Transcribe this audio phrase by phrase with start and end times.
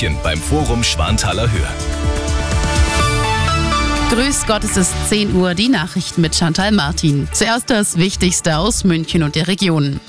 [0.00, 1.68] München beim Forum Schwanthaler Höhe.
[4.10, 7.28] Grüß Gott, es ist 10 Uhr, die Nachrichten mit Chantal Martin.
[7.32, 10.00] Zuerst das Wichtigste aus München und der Region.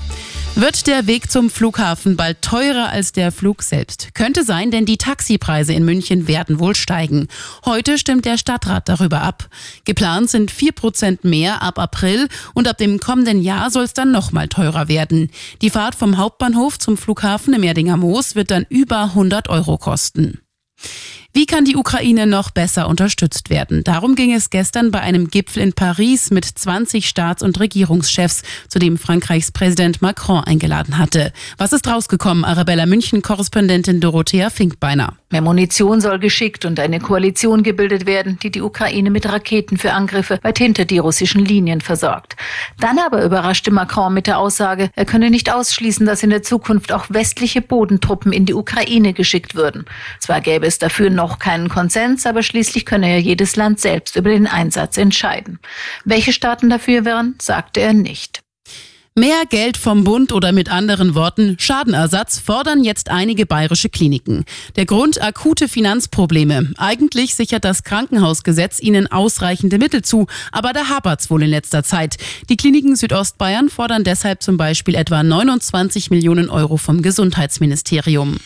[0.55, 4.13] Wird der Weg zum Flughafen bald teurer als der Flug selbst?
[4.13, 7.29] Könnte sein, denn die Taxipreise in München werden wohl steigen.
[7.65, 9.47] Heute stimmt der Stadtrat darüber ab.
[9.85, 14.49] Geplant sind 4% mehr ab April und ab dem kommenden Jahr soll es dann nochmal
[14.49, 15.31] teurer werden.
[15.61, 20.41] Die Fahrt vom Hauptbahnhof zum Flughafen im Erdinger Moos wird dann über 100 Euro kosten.
[21.33, 23.85] Wie kann die Ukraine noch besser unterstützt werden?
[23.85, 28.79] Darum ging es gestern bei einem Gipfel in Paris mit 20 Staats- und Regierungschefs, zu
[28.79, 31.31] dem Frankreichs Präsident Macron eingeladen hatte.
[31.57, 32.43] Was ist rausgekommen?
[32.43, 35.13] Arabella München-Korrespondentin Dorothea Finkbeiner.
[35.29, 39.93] Mehr Munition soll geschickt und eine Koalition gebildet werden, die die Ukraine mit Raketen für
[39.93, 42.35] Angriffe weit hinter die russischen Linien versorgt.
[42.81, 46.91] Dann aber überraschte Macron mit der Aussage, er könne nicht ausschließen, dass in der Zukunft
[46.91, 49.85] auch westliche Bodentruppen in die Ukraine geschickt würden.
[50.19, 54.31] Zwar gäbe es dafür noch keinen Konsens, aber schließlich könne ja jedes Land selbst über
[54.31, 55.59] den Einsatz entscheiden.
[56.03, 58.41] Welche Staaten dafür wären, sagte er nicht.
[59.13, 64.45] Mehr Geld vom Bund oder mit anderen Worten Schadenersatz fordern jetzt einige bayerische Kliniken.
[64.77, 66.71] Der Grund akute Finanzprobleme.
[66.77, 72.15] Eigentlich sichert das Krankenhausgesetz ihnen ausreichende Mittel zu, aber da hapert's wohl in letzter Zeit.
[72.49, 78.39] Die Kliniken Südostbayern fordern deshalb zum Beispiel etwa 29 Millionen Euro vom Gesundheitsministerium.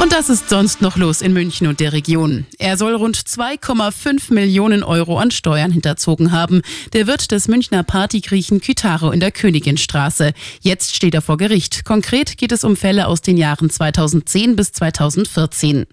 [0.00, 2.46] Und das ist sonst noch los in München und der Region.
[2.58, 6.62] Er soll rund 2,5 Millionen Euro an Steuern hinterzogen haben.
[6.94, 10.32] Der Wirt des Münchner Partygriechen Kytaro in der Königinstraße.
[10.62, 11.84] Jetzt steht er vor Gericht.
[11.84, 15.84] Konkret geht es um Fälle aus den Jahren 2010 bis 2014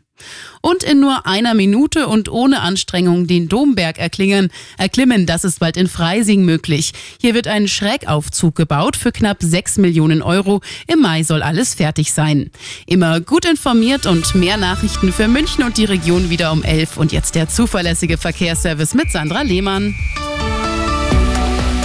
[0.62, 5.26] und in nur einer Minute und ohne Anstrengung den Domberg erklingen, erklimmen.
[5.26, 6.94] Das ist bald in Freising möglich.
[7.20, 10.62] Hier wird ein Schrägaufzug gebaut für knapp 6 Millionen Euro.
[10.88, 12.52] Im Mai soll alles fertig sein.
[12.86, 17.12] Immer gut informiert und mehr Nachrichten für München und die Region wieder um 11 und
[17.12, 19.96] jetzt der zuverlässige Verkehrsservice mit Sandra Lehmann.